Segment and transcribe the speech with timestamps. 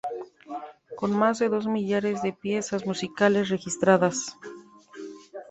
[0.97, 4.35] Con más de dos millares de piezas musicales registradas.